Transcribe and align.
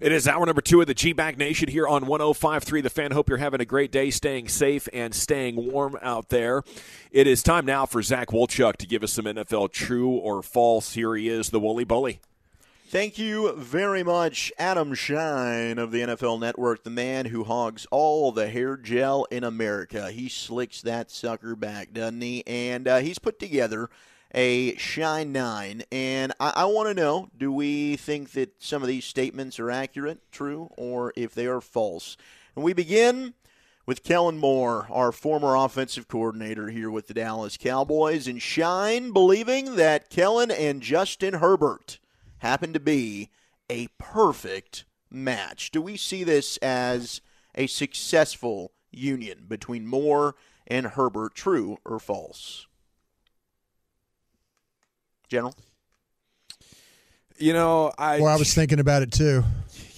It 0.00 0.10
is 0.10 0.26
hour 0.26 0.44
number 0.44 0.60
two 0.60 0.80
of 0.80 0.88
the 0.88 0.94
G 0.94 1.12
Bag 1.12 1.38
Nation 1.38 1.68
here 1.68 1.86
on 1.86 2.06
105.3 2.06 2.82
The 2.82 2.90
Fan. 2.90 3.12
Hope 3.12 3.28
you're 3.28 3.38
having 3.38 3.60
a 3.60 3.64
great 3.64 3.92
day, 3.92 4.10
staying 4.10 4.48
safe 4.48 4.88
and 4.92 5.14
staying 5.14 5.70
warm 5.70 5.96
out 6.02 6.30
there. 6.30 6.64
It 7.12 7.28
is 7.28 7.44
time 7.44 7.64
now 7.64 7.86
for 7.86 8.02
Zach 8.02 8.28
Wolchuk 8.28 8.74
to 8.78 8.88
give 8.88 9.04
us 9.04 9.12
some 9.12 9.26
NFL 9.26 9.70
true 9.70 10.10
or 10.10 10.42
false. 10.42 10.94
Here 10.94 11.14
he 11.14 11.28
is, 11.28 11.50
the 11.50 11.60
Wooly 11.60 11.84
Bully. 11.84 12.20
Thank 12.88 13.18
you 13.18 13.52
very 13.54 14.02
much, 14.02 14.52
Adam 14.58 14.94
Schein 14.94 15.78
of 15.78 15.92
the 15.92 16.00
NFL 16.00 16.40
Network, 16.40 16.82
the 16.82 16.90
man 16.90 17.26
who 17.26 17.44
hogs 17.44 17.86
all 17.92 18.32
the 18.32 18.48
hair 18.48 18.76
gel 18.76 19.26
in 19.30 19.44
America. 19.44 20.10
He 20.10 20.28
slicks 20.28 20.82
that 20.82 21.12
sucker 21.12 21.54
back, 21.54 21.92
doesn't 21.92 22.20
he? 22.20 22.44
And 22.48 22.88
uh, 22.88 22.98
he's 22.98 23.20
put 23.20 23.38
together 23.38 23.90
a 24.34 24.74
Schein 24.76 25.32
9. 25.32 25.84
And 25.92 26.32
I, 26.40 26.52
I 26.56 26.64
want 26.66 26.88
to 26.88 26.94
know 26.94 27.28
do 27.36 27.52
we 27.52 27.96
think 27.96 28.32
that 28.32 28.62
some 28.62 28.82
of 28.82 28.88
these 28.88 29.04
statements 29.04 29.58
are 29.60 29.70
accurate, 29.70 30.20
true, 30.32 30.68
or 30.76 31.12
if 31.16 31.34
they 31.34 31.46
are 31.46 31.60
false? 31.60 32.16
And 32.56 32.64
we 32.64 32.72
begin 32.72 33.34
with 33.86 34.02
Kellen 34.02 34.38
Moore, 34.38 34.86
our 34.90 35.12
former 35.12 35.54
offensive 35.54 36.08
coordinator 36.08 36.70
here 36.70 36.90
with 36.90 37.06
the 37.06 37.14
Dallas 37.14 37.56
Cowboys, 37.56 38.26
and 38.26 38.40
Schein 38.40 39.12
believing 39.12 39.76
that 39.76 40.10
Kellen 40.10 40.50
and 40.50 40.82
Justin 40.82 41.34
Herbert 41.34 41.98
happen 42.38 42.72
to 42.72 42.80
be 42.80 43.30
a 43.70 43.88
perfect 43.98 44.84
match. 45.10 45.70
Do 45.70 45.80
we 45.80 45.96
see 45.96 46.24
this 46.24 46.56
as 46.58 47.20
a 47.54 47.66
successful 47.66 48.72
union 48.90 49.44
between 49.46 49.86
Moore 49.86 50.34
and 50.66 50.86
Herbert, 50.88 51.34
true 51.34 51.78
or 51.84 51.98
false? 51.98 52.66
General? 55.34 55.56
You 57.36 57.52
know, 57.54 57.92
I. 57.98 58.20
Well, 58.20 58.28
I 58.28 58.36
was 58.36 58.54
thinking 58.54 58.78
about 58.78 59.02
it 59.02 59.10
too. 59.10 59.42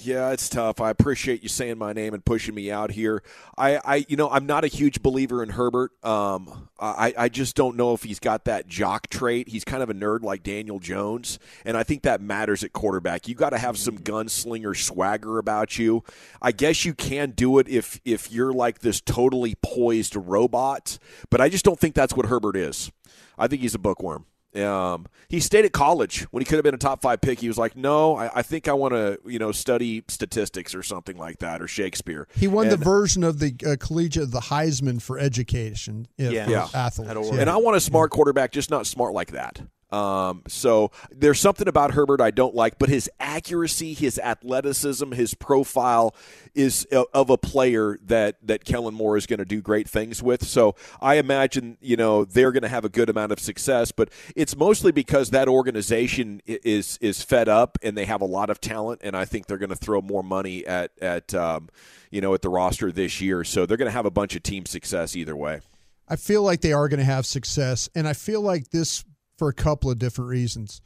Yeah, 0.03 0.31
it's 0.31 0.49
tough. 0.49 0.81
I 0.81 0.89
appreciate 0.89 1.43
you 1.43 1.51
saying 1.51 1.77
my 1.77 1.93
name 1.93 2.15
and 2.15 2.25
pushing 2.25 2.55
me 2.55 2.71
out 2.71 2.93
here. 2.93 3.23
I, 3.59 3.81
I 3.85 4.07
you 4.09 4.17
know, 4.17 4.31
I'm 4.31 4.47
not 4.47 4.65
a 4.65 4.69
huge 4.69 5.03
believer 5.03 5.43
in 5.43 5.51
Herbert. 5.51 5.91
Um, 6.03 6.71
I, 6.79 7.13
I 7.19 7.29
just 7.29 7.55
don't 7.55 7.77
know 7.77 7.93
if 7.93 8.05
he's 8.05 8.21
got 8.21 8.45
that 8.45 8.67
jock 8.67 9.09
trait. 9.09 9.49
He's 9.49 9.65
kind 9.65 9.83
of 9.83 9.91
a 9.91 9.95
nerd 9.95 10.23
like 10.23 10.43
Daniel 10.43 10.79
Jones, 10.79 11.39
and 11.67 11.77
I 11.77 11.83
think 11.83 12.03
that 12.05 12.23
matters 12.23 12.65
at 12.65 12.73
quarterback. 12.73 13.29
You 13.29 13.35
got 13.35 13.51
to 13.51 13.59
have 13.59 13.77
some 13.77 13.99
gunslinger 13.99 14.75
swagger 14.75 15.39
about 15.39 15.79
you. 15.79 16.03
I 16.41 16.53
guess 16.53 16.87
you 16.87 16.95
can 16.95 17.33
do 17.33 17.59
it 17.59 17.69
if 17.69 18.01
if 18.07 18.33
you're 18.33 18.55
like 18.55 18.79
this 18.79 19.03
totally 19.03 19.57
poised 19.61 20.17
robot, 20.17 20.99
but 21.31 21.43
I 21.43 21.51
just 21.51 21.65
don't 21.65 21.79
think 21.79 21.95
that's 21.95 22.15
what 22.15 22.27
Herbert 22.27 22.57
is. 22.57 22.91
I 23.37 23.49
think 23.49 23.61
he's 23.61 23.75
a 23.75 23.79
bookworm. 23.79 24.25
Um, 24.57 25.07
he 25.29 25.41
stayed 25.41 25.65
at 25.65 25.73
college 25.73 26.23
when 26.31 26.41
he 26.41 26.45
could 26.45 26.57
have 26.57 26.65
been 26.65 26.75
a 26.75 26.79
top 26.79 27.03
five 27.03 27.21
pick. 27.21 27.41
He 27.41 27.49
was 27.49 27.59
like, 27.59 27.77
"No, 27.77 28.17
I, 28.17 28.31
I 28.37 28.43
think 28.43 28.69
I 28.69 28.73
want 28.73 28.95
to, 28.95 29.19
you 29.27 29.39
know, 29.39 29.53
study 29.53 30.05
statistics 30.09 30.75
or 30.75 30.83
something 30.83 31.17
like 31.17 31.39
that, 31.41 31.61
or 31.61 31.69
Shakespeare." 31.69 32.29
He 32.35 32.49
won 32.49 32.67
and, 32.67 32.73
the 32.73 32.83
version 32.85 33.25
of 33.25 33.39
the 33.39 33.55
uh, 33.67 33.77
collegiate, 33.79 34.31
the 34.31 34.41
Heisman 34.41 35.01
for 35.01 35.19
education. 35.19 36.09
Yeah, 36.17 36.31
yeah. 36.31 36.69
athletes. 36.75 37.31
And 37.31 37.51
I 37.51 37.57
want 37.57 37.77
a 37.77 37.81
smart 37.81 38.11
quarterback, 38.11 38.53
just 38.53 38.71
not 38.71 38.87
smart 38.87 39.13
like 39.13 39.33
that. 39.33 39.61
Um, 39.91 40.43
so 40.49 40.91
there's 41.13 41.39
something 41.39 41.69
about 41.69 41.93
Herbert 41.93 42.21
I 42.21 42.33
don't 42.33 42.55
like, 42.55 42.79
but 42.79 42.89
his 42.89 43.09
accuracy, 43.21 43.95
his 43.95 44.19
athleticism, 44.19 45.13
his 45.13 45.35
profile 45.35 46.15
is 46.55 46.85
of 46.91 47.31
a 47.31 47.39
player 47.39 47.99
that 48.07 48.37
that 48.43 48.65
Kellen 48.65 48.95
Moore 48.95 49.17
is 49.17 49.27
going 49.27 49.39
to 49.39 49.45
do 49.45 49.61
great 49.61 49.89
things 49.89 50.23
with. 50.23 50.45
So 50.45 50.75
I 51.01 51.17
imagine 51.17 51.79
you 51.81 51.97
know 51.97 52.25
they're 52.25 52.51
going 52.51 52.65
to 52.65 52.69
have 52.69 52.85
a 52.85 52.89
good 52.89 53.09
amount 53.09 53.31
of 53.31 53.39
success, 53.39 53.93
but 53.93 54.11
it's 54.35 54.57
mostly 54.57 54.91
because 54.91 55.31
that 55.31 55.47
organization 55.47 56.43
is 56.47 56.99
is 57.01 57.23
fed 57.23 57.49
up 57.49 57.79
and 57.83 57.97
they 57.97 58.07
have 58.07 58.21
a 58.21 58.27
lot 58.27 58.51
of 58.51 58.61
talent, 58.61 59.03
and 59.05 59.17
I 59.17 59.25
think 59.25 59.47
they're 59.47 59.59
going 59.59 59.71
to 59.71 59.77
throw 59.77 60.01
more 60.01 60.25
money 60.25 60.67
at 60.67 60.91
at 61.01 61.33
um, 61.33 61.69
you 62.11 62.21
know 62.21 62.35
at 62.35 62.43
the 62.43 62.49
roster 62.49 62.91
this 62.91 63.21
year. 63.21 63.45
So 63.45 63.67
they're 63.67 63.77
going 63.77 63.87
to 63.87 63.93
have 63.93 64.07
a 64.07 64.11
bunch 64.11 64.35
of 64.35 64.43
team 64.43 64.67
success 64.67 65.15
either 65.15 65.37
way. 65.37 65.61
I 66.09 66.17
feel 66.17 66.43
like 66.43 66.61
they 66.61 66.73
are 66.73 66.89
going 66.89 66.99
to 66.99 67.05
have 67.05 67.25
success, 67.25 67.89
and 67.95 68.09
I 68.09 68.15
feel 68.15 68.41
like 68.41 68.71
this 68.71 69.05
for 69.37 69.49
a 69.49 69.55
couple 69.55 69.91
of 69.91 69.99
different 69.99 70.31
reasons. 70.31 70.81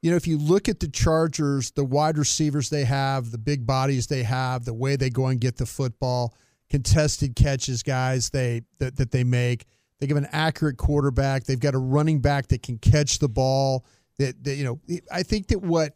You 0.00 0.10
know, 0.10 0.16
if 0.16 0.26
you 0.26 0.38
look 0.38 0.68
at 0.68 0.80
the 0.80 0.88
Chargers, 0.88 1.72
the 1.72 1.84
wide 1.84 2.18
receivers 2.18 2.70
they 2.70 2.84
have, 2.84 3.32
the 3.32 3.38
big 3.38 3.66
bodies 3.66 4.06
they 4.06 4.22
have, 4.22 4.64
the 4.64 4.74
way 4.74 4.94
they 4.96 5.10
go 5.10 5.26
and 5.26 5.40
get 5.40 5.56
the 5.56 5.66
football, 5.66 6.34
contested 6.70 7.34
catches, 7.34 7.82
guys 7.82 8.30
they 8.30 8.62
that, 8.78 8.96
that 8.96 9.10
they 9.10 9.24
make. 9.24 9.66
They 9.98 10.06
give 10.06 10.16
an 10.16 10.28
accurate 10.30 10.76
quarterback. 10.76 11.44
They've 11.44 11.58
got 11.58 11.74
a 11.74 11.78
running 11.78 12.20
back 12.20 12.48
that 12.48 12.62
can 12.62 12.78
catch 12.78 13.18
the 13.18 13.28
ball. 13.28 13.84
That, 14.18 14.44
that 14.44 14.54
you 14.54 14.64
know, 14.64 14.80
I 15.10 15.24
think 15.24 15.48
that 15.48 15.60
what 15.60 15.94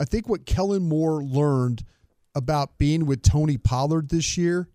I 0.00 0.04
think 0.04 0.28
what 0.28 0.46
Kellen 0.46 0.88
Moore 0.88 1.22
learned 1.22 1.84
about 2.34 2.78
being 2.78 3.06
with 3.06 3.22
Tony 3.22 3.56
Pollard 3.56 4.08
this 4.08 4.36
year, 4.36 4.68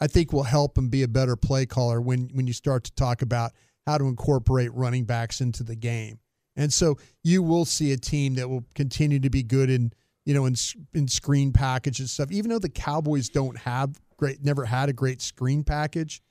I 0.00 0.08
think 0.08 0.32
will 0.32 0.42
help 0.42 0.76
him 0.76 0.88
be 0.88 1.04
a 1.04 1.08
better 1.08 1.36
play 1.36 1.66
caller 1.66 2.00
when 2.00 2.30
when 2.32 2.48
you 2.48 2.52
start 2.52 2.82
to 2.84 2.94
talk 2.94 3.22
about 3.22 3.52
how 3.86 3.98
to 3.98 4.04
incorporate 4.06 4.72
running 4.74 5.04
backs 5.04 5.40
into 5.40 5.62
the 5.62 5.76
game. 5.76 6.18
And 6.56 6.72
so 6.72 6.98
you 7.22 7.42
will 7.42 7.64
see 7.64 7.92
a 7.92 7.96
team 7.96 8.34
that 8.34 8.48
will 8.48 8.64
continue 8.74 9.18
to 9.20 9.30
be 9.30 9.42
good 9.42 9.70
in, 9.70 9.92
you 10.24 10.34
know, 10.34 10.46
in 10.46 10.54
in 10.92 11.08
screen 11.08 11.52
package 11.52 12.00
and 12.00 12.08
stuff. 12.08 12.30
Even 12.30 12.50
though 12.50 12.58
the 12.58 12.68
Cowboys 12.68 13.28
don't 13.28 13.58
have 13.58 13.98
great, 14.16 14.44
never 14.44 14.64
had 14.64 14.88
a 14.88 14.92
great 14.92 15.20
screen 15.20 15.64
package, 15.64 16.22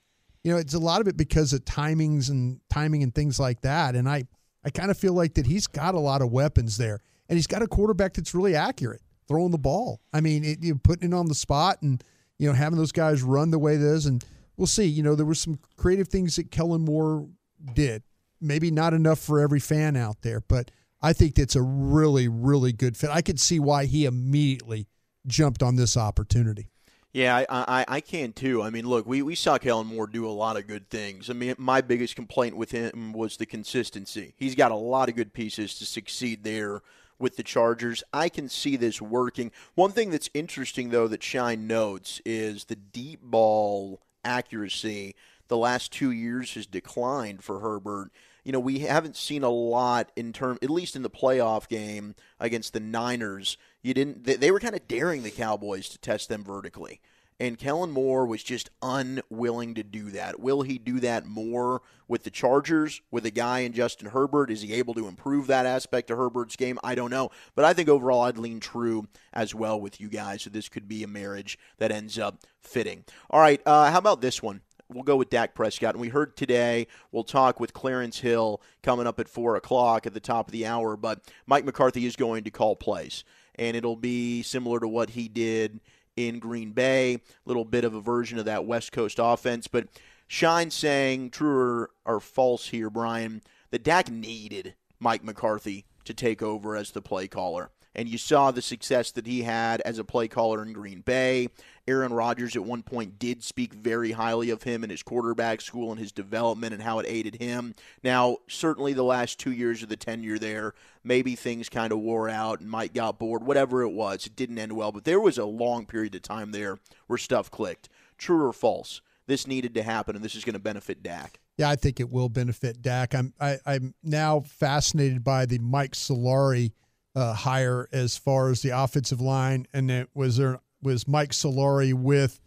you 0.43 0.51
know, 0.51 0.57
it's 0.57 0.73
a 0.73 0.79
lot 0.79 1.01
of 1.01 1.07
it 1.07 1.17
because 1.17 1.53
of 1.53 1.63
timings 1.65 2.29
and 2.29 2.59
timing 2.69 3.03
and 3.03 3.13
things 3.13 3.39
like 3.39 3.61
that. 3.61 3.95
And 3.95 4.07
I, 4.09 4.23
I 4.65 4.69
kind 4.69 4.91
of 4.91 4.97
feel 4.97 5.13
like 5.13 5.35
that 5.35 5.45
he's 5.45 5.67
got 5.67 5.95
a 5.95 5.99
lot 5.99 6.21
of 6.21 6.31
weapons 6.31 6.77
there, 6.77 7.01
and 7.29 7.37
he's 7.37 7.47
got 7.47 7.61
a 7.61 7.67
quarterback 7.67 8.13
that's 8.13 8.33
really 8.33 8.55
accurate 8.55 9.01
throwing 9.27 9.51
the 9.51 9.57
ball. 9.57 10.01
I 10.13 10.21
mean, 10.21 10.43
it, 10.43 10.61
you 10.61 10.73
know, 10.73 10.79
putting 10.83 11.11
it 11.11 11.15
on 11.15 11.27
the 11.27 11.35
spot 11.35 11.81
and 11.81 12.03
you 12.39 12.47
know 12.47 12.53
having 12.53 12.77
those 12.77 12.91
guys 12.91 13.23
run 13.23 13.51
the 13.51 13.59
way 13.59 13.75
it 13.75 13.81
is, 13.81 14.05
and 14.05 14.23
we'll 14.57 14.67
see. 14.67 14.85
You 14.85 15.03
know, 15.03 15.15
there 15.15 15.25
were 15.25 15.35
some 15.35 15.59
creative 15.77 16.07
things 16.07 16.35
that 16.37 16.51
Kellen 16.51 16.81
Moore 16.81 17.27
did 17.73 18.03
maybe 18.43 18.69
not 18.69 18.93
enough 18.93 19.19
for 19.19 19.39
every 19.39 19.59
fan 19.59 19.95
out 19.95 20.21
there, 20.21 20.41
but 20.41 20.69
I 21.01 21.13
think 21.13 21.39
it's 21.39 21.55
a 21.55 21.61
really, 21.61 22.27
really 22.27 22.73
good 22.73 22.95
fit. 22.95 23.09
I 23.09 23.21
could 23.21 23.39
see 23.39 23.59
why 23.59 23.85
he 23.85 24.05
immediately 24.05 24.87
jumped 25.25 25.63
on 25.63 25.75
this 25.75 25.97
opportunity. 25.97 26.69
Yeah, 27.11 27.37
I, 27.37 27.45
I, 27.49 27.85
I 27.87 28.01
can 28.01 28.33
too. 28.33 28.63
I 28.63 28.71
mean, 28.71 28.87
look, 28.87 29.05
we, 29.05 29.21
we 29.21 29.35
saw 29.35 29.59
Kellen 29.59 29.87
Moore 29.87 30.07
do 30.07 30.27
a 30.27 30.31
lot 30.31 30.57
of 30.57 30.65
good 30.65 30.89
things. 30.89 31.29
I 31.29 31.33
mean, 31.33 31.53
my 31.59 31.81
biggest 31.81 32.15
complaint 32.15 32.57
with 32.57 32.71
him 32.71 33.13
was 33.13 33.37
the 33.37 33.45
consistency. 33.45 34.33
He's 34.35 34.55
got 34.55 34.71
a 34.71 34.75
lot 34.75 35.09
of 35.09 35.15
good 35.15 35.33
pieces 35.33 35.77
to 35.77 35.85
succeed 35.85 36.43
there 36.43 36.81
with 37.19 37.37
the 37.37 37.43
Chargers. 37.43 38.03
I 38.11 38.29
can 38.29 38.49
see 38.49 38.77
this 38.77 38.99
working. 38.99 39.51
One 39.75 39.91
thing 39.91 40.09
that's 40.09 40.29
interesting, 40.33 40.89
though, 40.89 41.07
that 41.07 41.21
Schein 41.21 41.67
notes 41.67 42.19
is 42.25 42.65
the 42.65 42.75
deep 42.75 43.21
ball 43.21 44.01
accuracy 44.25 45.15
the 45.49 45.57
last 45.57 45.91
two 45.91 46.09
years 46.09 46.55
has 46.55 46.65
declined 46.65 47.43
for 47.43 47.59
Herbert 47.59 48.11
you 48.43 48.51
know, 48.51 48.59
we 48.59 48.79
haven't 48.79 49.15
seen 49.15 49.43
a 49.43 49.49
lot 49.49 50.11
in 50.15 50.33
term, 50.33 50.57
at 50.61 50.69
least 50.69 50.95
in 50.95 51.01
the 51.01 51.09
playoff 51.09 51.67
game 51.67 52.15
against 52.39 52.73
the 52.73 52.79
Niners. 52.79 53.57
You 53.81 53.93
didn't. 53.93 54.25
They, 54.25 54.35
they 54.35 54.51
were 54.51 54.59
kind 54.59 54.75
of 54.75 54.87
daring 54.87 55.23
the 55.23 55.31
Cowboys 55.31 55.89
to 55.89 55.97
test 55.97 56.29
them 56.29 56.43
vertically, 56.43 56.99
and 57.39 57.57
Kellen 57.57 57.91
Moore 57.91 58.25
was 58.25 58.43
just 58.43 58.69
unwilling 58.81 59.75
to 59.75 59.83
do 59.83 60.11
that. 60.11 60.39
Will 60.39 60.61
he 60.61 60.77
do 60.77 60.99
that 60.99 61.25
more 61.25 61.81
with 62.07 62.23
the 62.23 62.29
Chargers 62.29 63.01
with 63.11 63.25
a 63.25 63.31
guy 63.31 63.59
in 63.59 63.73
Justin 63.73 64.09
Herbert? 64.09 64.51
Is 64.51 64.61
he 64.61 64.73
able 64.73 64.93
to 64.95 65.07
improve 65.07 65.47
that 65.47 65.65
aspect 65.65 66.11
of 66.11 66.17
Herbert's 66.17 66.55
game? 66.55 66.79
I 66.83 66.95
don't 66.95 67.11
know, 67.11 67.31
but 67.55 67.65
I 67.65 67.73
think 67.73 67.87
overall 67.89 68.23
I'd 68.23 68.37
lean 68.37 68.59
true 68.59 69.07
as 69.31 69.55
well 69.55 69.79
with 69.79 70.01
you 70.01 70.09
guys. 70.09 70.41
So 70.43 70.49
this 70.49 70.69
could 70.69 70.87
be 70.87 71.03
a 71.03 71.07
marriage 71.07 71.57
that 71.77 71.91
ends 71.91 72.19
up 72.19 72.39
fitting. 72.61 73.05
All 73.29 73.39
right, 73.39 73.61
uh, 73.65 73.89
how 73.91 73.99
about 73.99 74.21
this 74.21 74.43
one? 74.43 74.61
We'll 74.93 75.03
go 75.03 75.15
with 75.15 75.29
Dak 75.29 75.55
Prescott. 75.55 75.95
And 75.95 76.01
we 76.01 76.09
heard 76.09 76.35
today, 76.37 76.87
we'll 77.11 77.23
talk 77.23 77.59
with 77.59 77.73
Clarence 77.73 78.19
Hill 78.19 78.61
coming 78.81 79.07
up 79.07 79.19
at 79.19 79.27
4 79.27 79.55
o'clock 79.55 80.05
at 80.05 80.13
the 80.13 80.19
top 80.19 80.47
of 80.47 80.51
the 80.51 80.65
hour. 80.65 80.95
But 80.95 81.21
Mike 81.45 81.65
McCarthy 81.65 82.05
is 82.05 82.15
going 82.15 82.43
to 82.43 82.51
call 82.51 82.75
plays, 82.75 83.23
and 83.55 83.75
it'll 83.75 83.95
be 83.95 84.43
similar 84.43 84.79
to 84.79 84.87
what 84.87 85.11
he 85.11 85.27
did 85.27 85.79
in 86.15 86.39
Green 86.39 86.71
Bay, 86.71 87.15
a 87.15 87.19
little 87.45 87.65
bit 87.65 87.83
of 87.83 87.95
a 87.95 88.01
version 88.01 88.37
of 88.37 88.45
that 88.45 88.65
West 88.65 88.91
Coast 88.91 89.19
offense. 89.21 89.67
But 89.67 89.87
Schein 90.27 90.69
saying, 90.69 91.31
true 91.31 91.87
or 92.05 92.19
false 92.19 92.67
here, 92.67 92.89
Brian, 92.89 93.41
that 93.71 93.83
Dak 93.83 94.09
needed 94.09 94.75
Mike 94.99 95.23
McCarthy 95.23 95.85
to 96.05 96.13
take 96.13 96.41
over 96.41 96.75
as 96.75 96.91
the 96.91 97.01
play 97.01 97.27
caller 97.27 97.71
and 97.95 98.09
you 98.09 98.17
saw 98.17 98.51
the 98.51 98.61
success 98.61 99.11
that 99.11 99.27
he 99.27 99.43
had 99.43 99.81
as 99.81 99.99
a 99.99 100.03
play 100.03 100.27
caller 100.27 100.63
in 100.63 100.73
Green 100.73 101.01
Bay. 101.01 101.49
Aaron 101.87 102.13
Rodgers 102.13 102.55
at 102.55 102.63
one 102.63 102.81
point 102.81 103.19
did 103.19 103.43
speak 103.43 103.73
very 103.73 104.11
highly 104.11 104.49
of 104.49 104.63
him 104.63 104.83
and 104.83 104.91
his 104.91 105.03
quarterback 105.03 105.61
school 105.61 105.91
and 105.91 105.99
his 105.99 106.11
development 106.11 106.73
and 106.73 106.81
how 106.81 106.99
it 106.99 107.05
aided 107.07 107.35
him. 107.35 107.75
Now, 108.03 108.37
certainly 108.47 108.93
the 108.93 109.03
last 109.03 109.39
two 109.39 109.51
years 109.51 109.83
of 109.83 109.89
the 109.89 109.97
tenure 109.97 110.39
there, 110.39 110.73
maybe 111.03 111.35
things 111.35 111.69
kind 111.69 111.91
of 111.91 111.99
wore 111.99 112.29
out 112.29 112.61
and 112.61 112.69
Mike 112.69 112.93
got 112.93 113.19
bored, 113.19 113.43
whatever 113.45 113.83
it 113.83 113.91
was. 113.91 114.25
It 114.25 114.35
didn't 114.35 114.59
end 114.59 114.73
well, 114.73 114.91
but 114.91 115.03
there 115.03 115.19
was 115.19 115.37
a 115.37 115.45
long 115.45 115.85
period 115.85 116.15
of 116.15 116.21
time 116.21 116.51
there 116.51 116.79
where 117.07 117.17
stuff 117.17 117.51
clicked. 117.51 117.89
True 118.17 118.45
or 118.45 118.53
false? 118.53 119.01
This 119.25 119.47
needed 119.47 119.73
to 119.75 119.83
happen, 119.83 120.15
and 120.15 120.23
this 120.23 120.35
is 120.35 120.43
going 120.43 120.53
to 120.53 120.59
benefit 120.59 121.01
Dak. 121.01 121.39
Yeah, 121.57 121.69
I 121.69 121.75
think 121.75 121.99
it 121.99 122.09
will 122.09 122.29
benefit 122.29 122.81
Dak. 122.81 123.13
I'm 123.13 123.33
I, 123.39 123.51
am 123.51 123.59
i 123.65 123.73
am 123.75 123.93
now 124.03 124.41
fascinated 124.41 125.23
by 125.23 125.45
the 125.45 125.59
Mike 125.59 125.93
Solari 125.93 126.71
uh, 127.15 127.33
hire 127.33 127.87
as 127.91 128.17
far 128.17 128.49
as 128.49 128.61
the 128.61 128.69
offensive 128.69 129.21
line, 129.21 129.67
and 129.73 129.89
it 129.91 130.09
was 130.13 130.37
there 130.37 130.59
was 130.81 131.07
Mike 131.07 131.31
Solari 131.31 131.93
with 131.93 132.39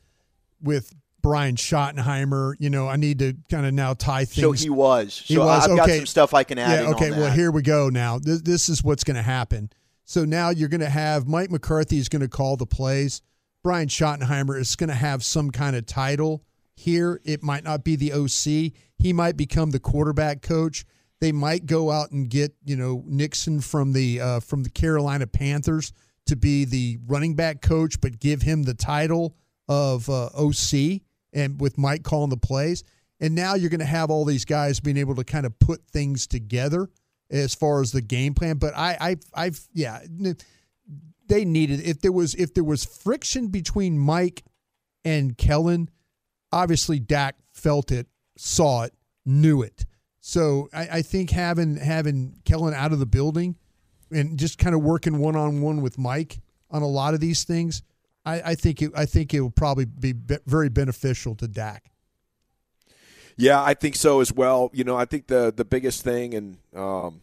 with 0.60 0.92
Brian 1.22 1.56
Schottenheimer. 1.56 2.54
You 2.58 2.70
know, 2.70 2.88
I 2.88 2.96
need 2.96 3.18
to 3.20 3.34
kind 3.50 3.66
of 3.66 3.74
now 3.74 3.94
tie 3.94 4.24
things. 4.24 4.42
So 4.42 4.52
he 4.52 4.70
was. 4.70 5.18
He 5.18 5.34
so 5.34 5.44
was. 5.44 5.64
I've 5.64 5.70
okay. 5.70 5.86
got 5.86 5.96
some 5.96 6.06
stuff 6.06 6.34
I 6.34 6.44
can 6.44 6.58
add. 6.58 6.84
Yeah. 6.84 6.90
okay. 6.90 7.10
Well, 7.10 7.30
here 7.30 7.50
we 7.50 7.62
go. 7.62 7.88
Now 7.88 8.18
this, 8.18 8.42
this 8.42 8.68
is 8.68 8.82
what's 8.82 9.04
going 9.04 9.16
to 9.16 9.22
happen. 9.22 9.70
So 10.04 10.24
now 10.24 10.50
you're 10.50 10.68
going 10.68 10.80
to 10.80 10.88
have 10.88 11.26
Mike 11.26 11.50
McCarthy 11.50 11.98
is 11.98 12.08
going 12.08 12.22
to 12.22 12.28
call 12.28 12.56
the 12.56 12.66
plays. 12.66 13.22
Brian 13.64 13.88
Schottenheimer 13.88 14.58
is 14.58 14.76
going 14.76 14.88
to 14.88 14.94
have 14.94 15.24
some 15.24 15.50
kind 15.50 15.74
of 15.74 15.86
title 15.86 16.44
here. 16.76 17.20
It 17.24 17.42
might 17.42 17.64
not 17.64 17.82
be 17.82 17.96
the 17.96 18.12
OC. 18.12 18.72
He 18.96 19.12
might 19.12 19.36
become 19.36 19.72
the 19.72 19.80
quarterback 19.80 20.42
coach. 20.42 20.84
They 21.20 21.32
might 21.32 21.66
go 21.66 21.90
out 21.90 22.10
and 22.10 22.28
get 22.28 22.54
you 22.64 22.76
know 22.76 23.02
Nixon 23.06 23.60
from 23.60 23.92
the 23.92 24.20
uh, 24.20 24.40
from 24.40 24.62
the 24.62 24.70
Carolina 24.70 25.26
Panthers 25.26 25.92
to 26.26 26.36
be 26.36 26.64
the 26.64 26.98
running 27.06 27.34
back 27.34 27.62
coach, 27.62 28.00
but 28.00 28.18
give 28.18 28.42
him 28.42 28.64
the 28.64 28.74
title 28.74 29.36
of 29.68 30.08
uh, 30.10 30.26
OC 30.36 31.00
and 31.32 31.60
with 31.60 31.78
Mike 31.78 32.02
calling 32.02 32.30
the 32.30 32.36
plays. 32.36 32.84
And 33.20 33.34
now 33.34 33.54
you're 33.54 33.70
going 33.70 33.80
to 33.80 33.86
have 33.86 34.10
all 34.10 34.24
these 34.24 34.44
guys 34.44 34.80
being 34.80 34.98
able 34.98 35.14
to 35.14 35.24
kind 35.24 35.46
of 35.46 35.58
put 35.58 35.86
things 35.86 36.26
together 36.26 36.90
as 37.30 37.54
far 37.54 37.80
as 37.80 37.92
the 37.92 38.02
game 38.02 38.34
plan. 38.34 38.56
But 38.58 38.76
I, 38.76 38.96
I, 39.00 39.16
I've, 39.34 39.60
yeah, 39.72 40.00
they 41.28 41.44
needed 41.44 41.80
if 41.80 42.00
there 42.00 42.12
was 42.12 42.34
if 42.34 42.54
there 42.54 42.64
was 42.64 42.84
friction 42.84 43.48
between 43.48 43.98
Mike 43.98 44.44
and 45.04 45.36
Kellen, 45.36 45.88
obviously 46.52 46.98
Dak 46.98 47.36
felt 47.52 47.90
it, 47.90 48.06
saw 48.36 48.82
it, 48.82 48.94
knew 49.24 49.62
it. 49.62 49.86
So 50.28 50.68
I, 50.72 50.88
I 50.90 51.02
think 51.02 51.30
having 51.30 51.76
having 51.76 52.40
Kellen 52.44 52.74
out 52.74 52.92
of 52.92 52.98
the 52.98 53.06
building 53.06 53.54
and 54.10 54.36
just 54.36 54.58
kind 54.58 54.74
of 54.74 54.82
working 54.82 55.18
one 55.18 55.36
on 55.36 55.60
one 55.60 55.82
with 55.82 55.98
Mike 55.98 56.40
on 56.68 56.82
a 56.82 56.88
lot 56.88 57.14
of 57.14 57.20
these 57.20 57.44
things, 57.44 57.84
I, 58.24 58.42
I 58.44 58.54
think 58.56 58.82
it, 58.82 58.90
I 58.96 59.06
think 59.06 59.32
it 59.32 59.40
will 59.40 59.52
probably 59.52 59.84
be 59.84 60.14
very 60.44 60.68
beneficial 60.68 61.36
to 61.36 61.46
Dak. 61.46 61.92
Yeah, 63.36 63.62
I 63.62 63.74
think 63.74 63.94
so 63.94 64.20
as 64.20 64.32
well. 64.32 64.68
You 64.72 64.82
know, 64.82 64.96
I 64.96 65.04
think 65.04 65.28
the 65.28 65.54
the 65.56 65.64
biggest 65.64 66.02
thing, 66.02 66.34
and 66.34 66.58
um, 66.74 67.20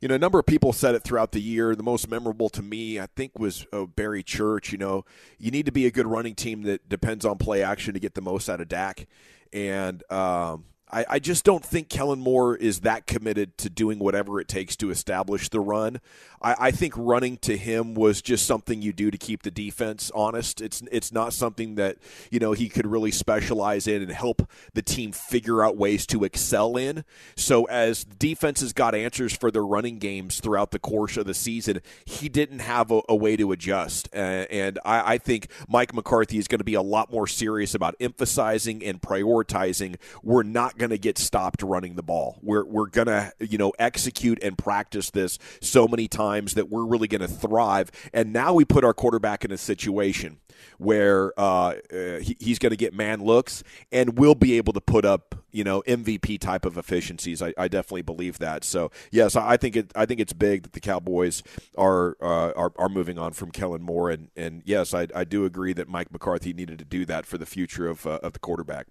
you 0.00 0.08
know, 0.08 0.14
a 0.14 0.18
number 0.18 0.38
of 0.38 0.46
people 0.46 0.72
said 0.72 0.94
it 0.94 1.04
throughout 1.04 1.32
the 1.32 1.42
year. 1.42 1.76
The 1.76 1.82
most 1.82 2.08
memorable 2.08 2.48
to 2.48 2.62
me, 2.62 2.98
I 2.98 3.08
think, 3.14 3.38
was 3.38 3.66
uh, 3.70 3.84
Barry 3.84 4.22
Church. 4.22 4.72
You 4.72 4.78
know, 4.78 5.04
you 5.38 5.50
need 5.50 5.66
to 5.66 5.72
be 5.72 5.84
a 5.84 5.90
good 5.90 6.06
running 6.06 6.34
team 6.34 6.62
that 6.62 6.88
depends 6.88 7.26
on 7.26 7.36
play 7.36 7.62
action 7.62 7.92
to 7.92 8.00
get 8.00 8.14
the 8.14 8.22
most 8.22 8.48
out 8.48 8.62
of 8.62 8.68
Dak, 8.68 9.06
and 9.52 10.02
um, 10.10 10.64
I, 10.90 11.04
I, 11.10 11.18
just 11.18 11.44
don't 11.44 11.64
think 11.64 11.88
Kellen 11.88 12.20
Moore 12.20 12.56
is 12.56 12.80
that 12.80 13.08
committed 13.08 13.58
to 13.58 13.68
doing 13.68 13.98
whatever 13.98 14.40
it 14.40 14.46
takes 14.46 14.76
to 14.76 14.90
establish 14.90 15.48
the 15.48 15.58
run. 15.58 16.00
I, 16.40 16.54
I, 16.60 16.70
think 16.70 16.94
running 16.96 17.38
to 17.38 17.56
him 17.56 17.94
was 17.94 18.22
just 18.22 18.46
something 18.46 18.82
you 18.82 18.92
do 18.92 19.10
to 19.10 19.18
keep 19.18 19.42
the 19.42 19.50
defense 19.50 20.12
honest. 20.14 20.60
It's 20.60 20.82
it's 20.92 21.10
not 21.10 21.32
something 21.32 21.74
that 21.74 21.96
you 22.30 22.38
know 22.38 22.52
he 22.52 22.68
could 22.68 22.86
really 22.86 23.10
specialize 23.10 23.88
in 23.88 24.00
and 24.00 24.12
help 24.12 24.48
the 24.74 24.82
team 24.82 25.10
figure 25.10 25.64
out 25.64 25.76
ways 25.76 26.06
to 26.06 26.22
excel 26.22 26.76
in. 26.76 27.04
So 27.34 27.64
as 27.64 28.04
defenses 28.04 28.72
got 28.72 28.94
answers 28.94 29.36
for 29.36 29.50
their 29.50 29.66
running 29.66 29.98
games 29.98 30.38
throughout 30.40 30.70
the 30.70 30.78
course 30.78 31.16
of 31.16 31.26
the 31.26 31.34
season, 31.34 31.80
he 32.04 32.28
didn't 32.28 32.60
have 32.60 32.92
a, 32.92 33.00
a 33.08 33.16
way 33.16 33.36
to 33.36 33.50
adjust. 33.50 34.08
Uh, 34.14 34.46
and 34.50 34.78
I, 34.84 35.14
I 35.14 35.18
think 35.18 35.48
Mike 35.68 35.92
McCarthy 35.92 36.38
is 36.38 36.46
going 36.46 36.60
to 36.60 36.64
be 36.64 36.74
a 36.74 36.82
lot 36.82 37.10
more 37.10 37.26
serious 37.26 37.74
about 37.74 37.96
emphasizing 37.98 38.84
and 38.84 39.00
prioritizing. 39.02 39.96
We're 40.22 40.44
not 40.44 40.76
going 40.78 40.85
to 40.90 40.98
get 40.98 41.18
stopped 41.18 41.62
running 41.62 41.94
the 41.94 42.02
ball. 42.02 42.38
We're 42.42 42.64
we're 42.64 42.88
going 42.88 43.08
to 43.08 43.32
you 43.40 43.58
know 43.58 43.72
execute 43.78 44.38
and 44.42 44.56
practice 44.56 45.10
this 45.10 45.38
so 45.60 45.86
many 45.88 46.08
times 46.08 46.54
that 46.54 46.68
we're 46.68 46.84
really 46.84 47.08
going 47.08 47.20
to 47.20 47.28
thrive. 47.28 47.90
And 48.12 48.32
now 48.32 48.54
we 48.54 48.64
put 48.64 48.84
our 48.84 48.94
quarterback 48.94 49.44
in 49.44 49.50
a 49.50 49.58
situation 49.58 50.38
where 50.78 51.38
uh, 51.38 51.74
he, 51.90 52.36
he's 52.40 52.58
going 52.58 52.70
to 52.70 52.76
get 52.76 52.94
man 52.94 53.22
looks 53.22 53.62
and 53.92 54.18
we'll 54.18 54.34
be 54.34 54.56
able 54.56 54.72
to 54.72 54.80
put 54.80 55.04
up 55.04 55.34
you 55.56 55.64
know 55.64 55.82
MVP 55.86 56.38
type 56.38 56.66
of 56.66 56.76
efficiencies. 56.76 57.40
I, 57.40 57.54
I 57.56 57.68
definitely 57.68 58.02
believe 58.02 58.38
that. 58.40 58.62
So 58.62 58.90
yes, 59.10 59.36
I 59.36 59.56
think 59.56 59.74
it. 59.74 59.92
I 59.96 60.04
think 60.04 60.20
it's 60.20 60.34
big 60.34 60.64
that 60.64 60.72
the 60.74 60.80
Cowboys 60.80 61.42
are 61.78 62.16
uh, 62.20 62.52
are, 62.52 62.72
are 62.76 62.88
moving 62.90 63.18
on 63.18 63.32
from 63.32 63.50
Kellen 63.50 63.82
Moore, 63.82 64.10
and 64.10 64.28
and 64.36 64.62
yes, 64.66 64.92
I, 64.92 65.08
I 65.14 65.24
do 65.24 65.46
agree 65.46 65.72
that 65.72 65.88
Mike 65.88 66.12
McCarthy 66.12 66.52
needed 66.52 66.78
to 66.80 66.84
do 66.84 67.06
that 67.06 67.24
for 67.24 67.38
the 67.38 67.46
future 67.46 67.88
of 67.88 68.06
uh, 68.06 68.18
of 68.22 68.34
the 68.34 68.38
quarterback. 68.38 68.86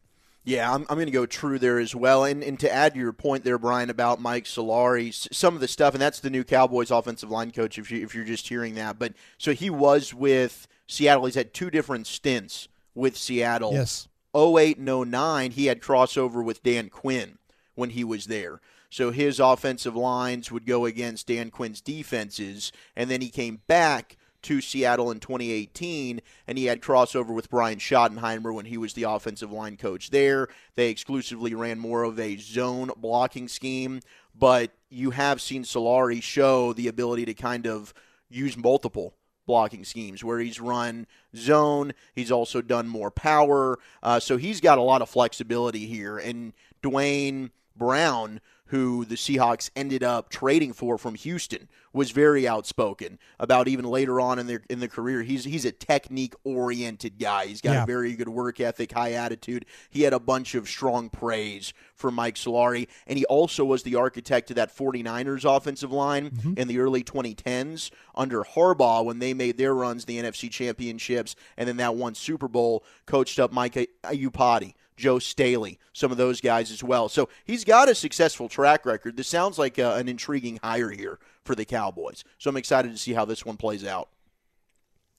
Yeah, 0.45 0.71
I'm, 0.71 0.85
I'm 0.89 0.95
going 0.95 1.07
to 1.07 1.11
go 1.11 1.25
true 1.25 1.57
there 1.57 1.79
as 1.79 1.95
well. 1.95 2.23
And, 2.23 2.43
and 2.43 2.59
to 2.59 2.71
add 2.71 2.93
to 2.93 2.99
your 2.99 3.13
point 3.13 3.43
there, 3.43 3.57
Brian, 3.57 3.89
about 3.89 4.21
Mike 4.21 4.45
Solari, 4.45 5.11
some 5.33 5.55
of 5.55 5.59
the 5.59 5.67
stuff, 5.67 5.95
and 5.95 6.01
that's 6.01 6.19
the 6.19 6.29
new 6.29 6.43
Cowboys 6.43 6.91
offensive 6.91 7.31
line 7.31 7.49
coach, 7.51 7.79
if, 7.79 7.91
you, 7.91 8.03
if 8.03 8.13
you're 8.13 8.23
just 8.23 8.47
hearing 8.47 8.75
that. 8.75 8.99
But 8.99 9.13
so 9.39 9.53
he 9.53 9.71
was 9.71 10.13
with 10.13 10.67
Seattle. 10.87 11.25
He's 11.25 11.35
had 11.35 11.53
two 11.53 11.71
different 11.71 12.05
stints 12.05 12.67
with 12.93 13.17
Seattle. 13.17 13.73
Yes. 13.73 14.07
08 14.35 14.77
and 14.77 15.11
09, 15.11 15.51
he 15.51 15.65
had 15.65 15.81
crossover 15.81 16.43
with 16.43 16.61
Dan 16.61 16.89
Quinn 16.89 17.39
when 17.73 17.91
he 17.91 18.03
was 18.03 18.25
there. 18.25 18.61
So 18.89 19.11
his 19.11 19.39
offensive 19.39 19.95
lines 19.95 20.51
would 20.51 20.65
go 20.65 20.85
against 20.85 21.27
Dan 21.27 21.49
Quinn's 21.49 21.81
defenses, 21.81 22.71
and 22.95 23.09
then 23.09 23.21
he 23.21 23.29
came 23.29 23.61
back 23.67 24.17
to 24.45 24.61
Seattle 24.61 25.11
in 25.11 25.19
2018, 25.19 26.21
and 26.47 26.57
he 26.57 26.65
had 26.65 26.81
crossover 26.81 27.33
with 27.33 27.49
Brian 27.49 27.79
Schottenheimer 27.79 28.53
when 28.53 28.65
he 28.65 28.77
was 28.77 28.93
the 28.93 29.03
offensive 29.03 29.51
line 29.51 29.75
coach 29.75 30.11
there. 30.11 30.47
They 30.75 30.89
exclusively 30.89 31.53
ran 31.55 31.79
more 31.79 32.03
of 32.03 32.19
a 32.19 32.37
zone 32.37 32.91
blocking 32.95 33.47
scheme, 33.47 34.01
but 34.37 34.71
you 34.89 35.11
have 35.11 35.41
seen 35.41 35.63
Solari 35.63 36.21
show 36.21 36.73
the 36.73 36.87
ability 36.87 37.25
to 37.25 37.33
kind 37.33 37.65
of 37.65 37.93
use 38.29 38.55
multiple 38.55 39.15
blocking 39.47 39.83
schemes 39.83 40.23
where 40.23 40.39
he's 40.39 40.59
run 40.59 41.07
zone. 41.35 41.93
He's 42.13 42.31
also 42.31 42.61
done 42.61 42.87
more 42.87 43.11
power. 43.11 43.79
Uh, 44.03 44.19
so 44.19 44.37
he's 44.37 44.61
got 44.61 44.77
a 44.77 44.83
lot 44.83 45.01
of 45.01 45.09
flexibility 45.09 45.87
here. 45.87 46.17
And 46.17 46.53
Duane 46.81 47.51
Brown 47.75 48.41
who 48.67 49.05
the 49.05 49.15
Seahawks 49.15 49.69
ended 49.75 50.03
up 50.03 50.29
trading 50.29 50.73
for 50.73 50.97
from 50.97 51.15
Houston, 51.15 51.69
was 51.93 52.11
very 52.11 52.47
outspoken 52.47 53.17
about 53.39 53.67
even 53.67 53.85
later 53.85 54.19
on 54.19 54.37
in 54.37 54.47
their 54.47 54.61
in 54.69 54.79
the 54.79 54.87
career. 54.87 55.23
He's 55.23 55.45
he's 55.45 55.65
a 55.65 55.71
technique 55.71 56.33
oriented 56.43 57.17
guy. 57.17 57.45
He's 57.45 57.61
got 57.61 57.73
yeah. 57.73 57.83
a 57.83 57.85
very 57.85 58.13
good 58.15 58.27
work 58.27 58.59
ethic, 58.59 58.91
high 58.91 59.13
attitude. 59.13 59.65
He 59.89 60.01
had 60.01 60.13
a 60.13 60.19
bunch 60.19 60.55
of 60.55 60.67
strong 60.67 61.09
praise 61.09 61.73
for 61.93 62.11
Mike 62.11 62.35
Solari, 62.35 62.87
and 63.07 63.17
he 63.17 63.25
also 63.25 63.63
was 63.63 63.83
the 63.83 63.95
architect 63.95 64.49
of 64.49 64.57
that 64.57 64.75
49ers 64.75 65.45
offensive 65.45 65.91
line 65.91 66.31
mm-hmm. 66.31 66.53
in 66.57 66.67
the 66.67 66.79
early 66.79 67.03
2010s 67.03 67.91
under 68.13 68.43
Harbaugh 68.43 69.05
when 69.05 69.19
they 69.19 69.33
made 69.33 69.57
their 69.57 69.73
runs 69.73 70.05
the 70.05 70.17
NFC 70.17 70.51
championships 70.51 71.35
and 71.57 71.67
then 71.67 71.77
that 71.77 71.95
one 71.95 72.15
Super 72.15 72.47
Bowl 72.47 72.83
coached 73.05 73.39
up 73.39 73.53
Mike 73.53 73.75
Iupati 74.03 74.73
Joe 74.97 75.19
Staley, 75.19 75.79
some 75.93 76.11
of 76.11 76.17
those 76.17 76.41
guys 76.41 76.71
as 76.71 76.83
well. 76.83 77.09
So 77.09 77.29
he's 77.43 77.63
got 77.63 77.89
a 77.89 77.95
successful 77.95 78.47
track 78.47 78.85
record. 78.85 79.17
This 79.17 79.27
sounds 79.27 79.59
like 79.59 79.77
uh, 79.77 79.95
an 79.97 80.07
intriguing 80.07 80.59
hire 80.63 80.91
here 80.91 81.19
for 81.43 81.55
the 81.55 81.65
Cowboys. 81.65 82.23
So 82.37 82.49
I'm 82.49 82.57
excited 82.57 82.91
to 82.91 82.97
see 82.97 83.13
how 83.13 83.25
this 83.25 83.45
one 83.45 83.57
plays 83.57 83.85
out. 83.85 84.09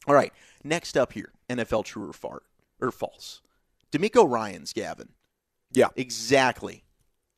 All 0.06 0.14
right, 0.14 0.32
next 0.62 0.96
up 0.96 1.12
here, 1.12 1.32
NFL 1.50 1.84
true 1.84 2.08
or, 2.08 2.12
fart, 2.12 2.44
or 2.80 2.90
false. 2.90 3.42
DeMeco 3.92 4.28
Ryans, 4.28 4.72
Gavin. 4.72 5.10
Yeah. 5.72 5.88
Exactly 5.96 6.84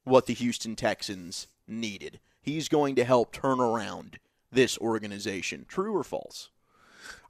what 0.04 0.26
the 0.26 0.35
Houston 0.35 0.76
Texans 0.76 1.49
needed. 1.66 2.21
He's 2.40 2.68
going 2.68 2.95
to 2.97 3.04
help 3.04 3.33
turn 3.33 3.61
around 3.61 4.18
this 4.50 4.78
organization. 4.78 5.66
True 5.68 5.97
or 5.97 6.04
false? 6.04 6.50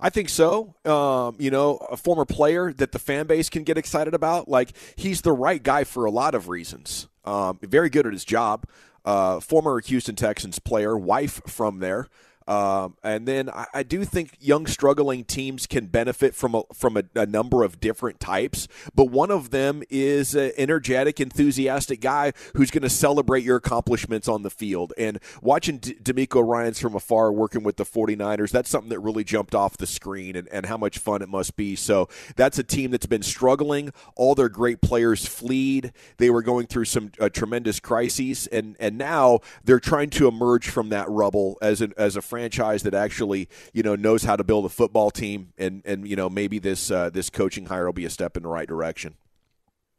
I 0.00 0.10
think 0.10 0.28
so. 0.28 0.74
Um, 0.84 1.36
you 1.38 1.50
know, 1.50 1.76
a 1.90 1.96
former 1.96 2.24
player 2.24 2.72
that 2.72 2.92
the 2.92 2.98
fan 2.98 3.26
base 3.26 3.48
can 3.48 3.64
get 3.64 3.78
excited 3.78 4.14
about. 4.14 4.48
Like 4.48 4.72
he's 4.96 5.22
the 5.22 5.32
right 5.32 5.62
guy 5.62 5.84
for 5.84 6.04
a 6.04 6.10
lot 6.10 6.34
of 6.34 6.48
reasons. 6.48 7.08
Um, 7.24 7.58
very 7.62 7.90
good 7.90 8.06
at 8.06 8.12
his 8.12 8.24
job. 8.24 8.64
Uh, 9.04 9.40
former 9.40 9.80
Houston 9.80 10.16
Texans 10.16 10.58
player, 10.58 10.96
wife 10.96 11.40
from 11.46 11.78
there. 11.78 12.08
Um, 12.48 12.96
and 13.02 13.28
then 13.28 13.50
I, 13.50 13.66
I, 13.74 13.82
do 13.82 14.06
think 14.06 14.30
young 14.40 14.66
struggling 14.66 15.22
teams 15.22 15.66
can 15.66 15.84
benefit 15.84 16.34
from 16.34 16.54
a, 16.54 16.62
from 16.72 16.96
a, 16.96 17.02
a 17.14 17.26
number 17.26 17.62
of 17.62 17.78
different 17.78 18.20
types, 18.20 18.68
but 18.94 19.10
one 19.10 19.30
of 19.30 19.50
them 19.50 19.82
is 19.90 20.34
an 20.34 20.52
energetic, 20.56 21.20
enthusiastic 21.20 22.00
guy 22.00 22.32
who's 22.54 22.70
going 22.70 22.84
to 22.84 22.88
celebrate 22.88 23.44
your 23.44 23.56
accomplishments 23.56 24.28
on 24.28 24.44
the 24.44 24.50
field. 24.50 24.94
And 24.96 25.20
watching 25.42 25.76
D- 25.76 25.96
DeMeco 26.02 26.42
Ryans 26.42 26.80
from 26.80 26.94
afar 26.94 27.30
working 27.30 27.64
with 27.64 27.76
the 27.76 27.84
49ers, 27.84 28.50
that's 28.50 28.70
something 28.70 28.88
that 28.88 29.00
really 29.00 29.24
jumped 29.24 29.54
off 29.54 29.76
the 29.76 29.86
screen 29.86 30.34
and, 30.34 30.48
and 30.48 30.64
how 30.64 30.78
much 30.78 30.96
fun 30.96 31.20
it 31.20 31.28
must 31.28 31.54
be. 31.54 31.76
So 31.76 32.08
that's 32.36 32.58
a 32.58 32.64
team 32.64 32.92
that's 32.92 33.04
been 33.04 33.22
struggling. 33.22 33.92
All 34.16 34.34
their 34.34 34.48
great 34.48 34.80
players 34.80 35.26
fleed. 35.26 35.92
They 36.16 36.30
were 36.30 36.42
going 36.42 36.66
through 36.66 36.86
some 36.86 37.12
uh, 37.20 37.28
tremendous 37.28 37.78
crises, 37.78 38.46
and, 38.46 38.74
and 38.80 38.96
now 38.96 39.40
they're 39.64 39.80
trying 39.80 40.08
to 40.10 40.28
emerge 40.28 40.70
from 40.70 40.88
that 40.88 41.10
rubble 41.10 41.58
as 41.60 41.82
an, 41.82 41.92
as 41.98 42.16
a 42.16 42.22
franchise 42.22 42.37
franchise 42.38 42.84
that 42.84 42.94
actually 42.94 43.48
you 43.72 43.82
know 43.82 43.96
knows 43.96 44.22
how 44.22 44.36
to 44.36 44.44
build 44.44 44.64
a 44.64 44.68
football 44.68 45.10
team, 45.10 45.52
and 45.58 45.82
and 45.84 46.06
you 46.06 46.14
know 46.14 46.30
maybe 46.30 46.60
this 46.60 46.90
uh, 46.90 47.10
this 47.10 47.30
coaching 47.30 47.66
hire 47.66 47.86
will 47.86 47.92
be 47.92 48.04
a 48.04 48.10
step 48.10 48.36
in 48.36 48.44
the 48.44 48.48
right 48.48 48.68
direction. 48.68 49.16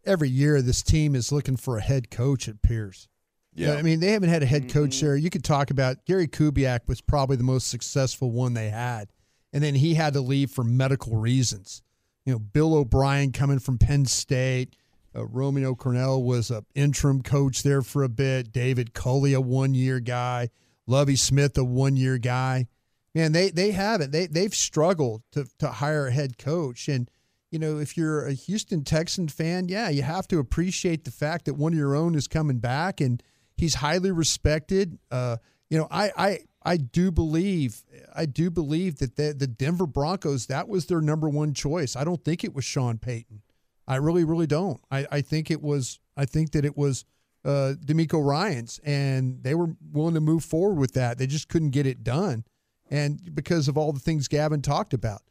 Every 0.06 0.30
year, 0.30 0.62
this 0.62 0.82
team 0.82 1.16
is 1.16 1.32
looking 1.34 1.58
for 1.58 1.78
a 1.78 1.82
head 1.82 2.10
coach. 2.10 2.48
It 2.48 2.56
appears. 2.64 3.10
Yeah, 3.54 3.74
I 3.74 3.82
mean 3.82 4.00
they 4.00 4.14
haven't 4.14 4.30
had 4.30 4.42
a 4.42 4.46
head 4.46 4.70
coach 4.70 4.92
mm-hmm. 4.92 5.06
there. 5.06 5.16
You 5.18 5.30
could 5.30 5.44
talk 5.44 5.70
about 5.70 6.06
Gary 6.06 6.30
Kubiak 6.30 6.88
was 6.88 7.02
probably 7.02 7.36
the 7.36 7.44
most 7.44 7.68
successful 7.68 8.32
one 8.32 8.54
they 8.54 8.70
had, 8.70 9.10
and 9.52 9.62
then 9.62 9.76
he 9.76 9.96
had 9.96 10.14
to 10.14 10.22
leave 10.22 10.50
for 10.50 10.64
medical 10.64 11.18
reasons. 11.18 11.82
You 12.26 12.34
know, 12.34 12.40
Bill 12.40 12.74
O'Brien 12.74 13.34
coming 13.34 13.60
from 13.60 13.78
Penn 13.78 14.06
State. 14.06 14.76
Uh, 15.14 15.26
Romeo 15.26 15.74
Crennel 15.74 16.24
was 16.24 16.52
an 16.52 16.66
interim 16.76 17.22
coach 17.22 17.64
there 17.64 17.82
for 17.82 18.04
a 18.04 18.10
bit. 18.10 18.54
David 18.54 18.94
Culley, 18.94 19.34
a 19.34 19.42
one 19.42 19.74
year 19.74 20.00
guy. 20.00 20.50
Lovie 20.90 21.16
Smith, 21.16 21.58
a 21.58 21.64
one 21.64 21.96
year 21.96 22.18
guy. 22.18 22.68
Man, 23.14 23.32
they 23.32 23.52
they 23.52 23.72
haven't. 23.72 24.12
They 24.12 24.28
they've 24.28 24.54
struggled 24.54 25.22
to 25.32 25.46
to 25.60 25.68
hire 25.68 26.08
a 26.08 26.12
head 26.12 26.38
coach. 26.38 26.88
And, 26.88 27.10
you 27.52 27.60
know, 27.60 27.78
if 27.78 27.96
you're 27.96 28.26
a 28.26 28.34
Houston 28.34 28.84
Texan 28.84 29.28
fan, 29.28 29.70
yeah, 29.70 29.90
you 29.90 30.02
have 30.02 30.28
to 30.30 30.40
appreciate 30.40 31.06
the 31.06 31.12
fact 31.12 31.46
that 31.46 31.54
one 31.54 31.74
of 31.74 31.80
your 31.80 31.96
own 31.96 32.16
is 32.16 32.28
coming 32.28 32.60
back 32.60 33.02
and 33.02 33.22
he's 33.56 33.76
highly 33.76 34.12
respected. 34.12 34.98
Uh, 35.12 35.38
you 35.70 35.78
know, 35.78 35.88
I 35.92 36.12
I 36.18 36.40
I 36.64 36.78
do 36.78 37.12
believe 37.12 37.84
I 38.16 38.26
do 38.26 38.50
believe 38.50 38.98
that 38.98 39.16
the, 39.16 39.34
the 39.38 39.48
Denver 39.48 39.88
Broncos 39.88 40.48
that 40.48 40.68
was 40.68 40.88
their 40.88 41.02
number 41.02 41.30
one 41.30 41.54
choice. 41.54 41.96
I 41.96 42.04
don't 42.04 42.24
think 42.24 42.44
it 42.44 42.54
was 42.54 42.66
Sean 42.66 42.98
Payton. 42.98 43.42
I 43.88 43.98
really 43.98 44.24
really 44.24 44.48
don't. 44.48 44.82
I 44.90 45.06
I 45.12 45.22
think 45.22 45.52
it 45.52 45.62
was 45.62 46.00
I 46.18 46.26
think 46.26 46.52
that 46.52 46.66
it 46.66 46.76
was 46.76 47.06
uh, 47.46 47.74
DeMeco 47.86 48.24
Ryans, 48.24 48.80
and 48.84 49.42
they 49.44 49.56
were 49.56 49.76
willing 49.92 50.16
to 50.16 50.22
move 50.22 50.44
forward 50.44 50.80
with 50.80 50.94
that. 50.94 51.18
They 51.18 51.28
just 51.28 51.48
couldn't 51.50 51.72
get 51.72 51.86
it 51.86 52.04
done, 52.04 52.44
and 52.90 53.20
because 53.34 53.68
of 53.68 53.78
all 53.78 53.94
the 53.94 54.00
things 54.00 54.28
Gavin 54.28 54.62
talked 54.62 54.94
about, 54.94 55.22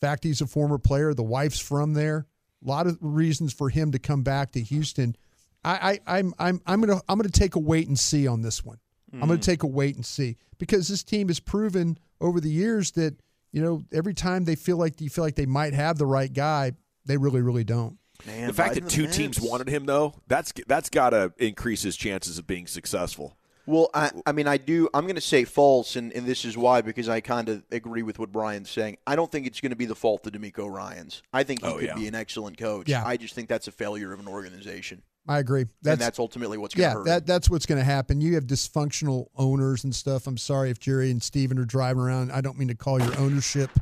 the 0.00 0.06
fact 0.06 0.24
he's 0.24 0.40
a 0.40 0.46
former 0.46 0.78
player, 0.78 1.14
the 1.14 1.22
wife's 1.22 1.60
from 1.60 1.94
there, 1.94 2.26
a 2.64 2.68
lot 2.68 2.86
of 2.86 2.98
reasons 3.00 3.52
for 3.52 3.68
him 3.68 3.92
to 3.92 3.98
come 3.98 4.22
back 4.22 4.52
to 4.52 4.60
Houston. 4.60 5.16
I, 5.64 6.00
I 6.06 6.18
I'm 6.18 6.34
I'm 6.38 6.60
I'm 6.66 6.80
gonna 6.80 7.00
I'm 7.08 7.18
gonna 7.18 7.30
take 7.30 7.54
a 7.56 7.60
wait 7.60 7.88
and 7.88 7.98
see 7.98 8.26
on 8.26 8.42
this 8.42 8.64
one. 8.64 8.78
Mm. 9.12 9.22
I'm 9.22 9.28
gonna 9.28 9.38
mm. 9.38 9.42
take 9.42 9.62
a 9.62 9.66
wait 9.66 9.96
and 9.96 10.06
see 10.06 10.36
because 10.58 10.88
this 10.88 11.02
team 11.02 11.28
has 11.28 11.40
proven 11.40 11.98
over 12.20 12.40
the 12.40 12.50
years 12.50 12.92
that 12.92 13.20
you 13.52 13.62
know 13.62 13.82
every 13.92 14.14
time 14.14 14.44
they 14.44 14.54
feel 14.54 14.76
like 14.76 15.00
you 15.00 15.10
feel 15.10 15.24
like 15.24 15.36
they 15.36 15.46
might 15.46 15.74
have 15.74 15.98
the 15.98 16.06
right 16.06 16.32
guy, 16.32 16.72
they 17.04 17.16
really 17.16 17.42
really 17.42 17.64
don't. 17.64 17.98
Man, 18.26 18.48
the 18.48 18.52
fact 18.52 18.74
that 18.74 18.88
two 18.88 19.06
teams 19.06 19.40
wanted 19.40 19.68
him 19.68 19.86
though, 19.86 20.14
that's 20.26 20.52
that's 20.66 20.90
got 20.90 21.10
to 21.10 21.32
increase 21.38 21.82
his 21.82 21.96
chances 21.96 22.38
of 22.38 22.46
being 22.46 22.66
successful. 22.66 23.36
Well, 23.64 23.90
I, 23.92 24.10
I 24.24 24.32
mean, 24.32 24.48
I 24.48 24.56
do. 24.56 24.88
I'm 24.94 25.04
going 25.04 25.16
to 25.16 25.20
say 25.20 25.44
false, 25.44 25.94
and, 25.94 26.10
and 26.14 26.26
this 26.26 26.46
is 26.46 26.56
why 26.56 26.80
because 26.80 27.06
I 27.08 27.20
kind 27.20 27.50
of 27.50 27.62
agree 27.70 28.02
with 28.02 28.18
what 28.18 28.32
Brian's 28.32 28.70
saying. 28.70 28.96
I 29.06 29.14
don't 29.14 29.30
think 29.30 29.46
it's 29.46 29.60
going 29.60 29.70
to 29.70 29.76
be 29.76 29.84
the 29.84 29.94
fault 29.94 30.26
of 30.26 30.32
DeMeco 30.32 30.70
Ryans. 30.70 31.22
I 31.34 31.42
think 31.42 31.60
he 31.62 31.66
oh, 31.66 31.74
could 31.74 31.84
yeah. 31.84 31.94
be 31.94 32.08
an 32.08 32.14
excellent 32.14 32.56
coach. 32.56 32.88
Yeah. 32.88 33.04
I 33.06 33.18
just 33.18 33.34
think 33.34 33.48
that's 33.48 33.68
a 33.68 33.72
failure 33.72 34.12
of 34.14 34.20
an 34.20 34.26
organization. 34.26 35.02
I 35.28 35.38
agree. 35.38 35.66
That's, 35.82 35.92
and 35.92 36.00
that's 36.00 36.18
ultimately 36.18 36.56
what's 36.56 36.74
going 36.74 36.88
to 36.88 36.88
yeah, 36.88 36.94
hurt. 36.94 37.04
that, 37.04 37.26
that's 37.26 37.50
what's 37.50 37.66
going 37.66 37.78
to 37.78 37.84
happen. 37.84 38.22
You 38.22 38.36
have 38.36 38.44
dysfunctional 38.44 39.26
owners 39.36 39.84
and 39.84 39.94
stuff. 39.94 40.26
I'm 40.26 40.38
sorry 40.38 40.70
if 40.70 40.80
Jerry 40.80 41.10
and 41.10 41.22
Steven 41.22 41.58
are 41.58 41.66
driving 41.66 42.00
around. 42.00 42.32
I 42.32 42.40
don't 42.40 42.58
mean 42.58 42.68
to 42.68 42.74
call 42.74 43.00
your 43.00 43.16
ownership– 43.18 43.70